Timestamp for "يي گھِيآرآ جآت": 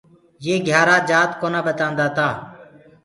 0.45-1.29